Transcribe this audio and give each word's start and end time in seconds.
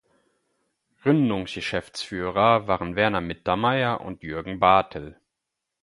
Gründungsgeschäftsführer 1.03 2.65
waren 2.65 2.95
Werner 2.95 3.21
Mittermaier 3.21 4.01
und 4.01 4.23
Jürgen 4.23 4.59
Bartel. 4.59 5.19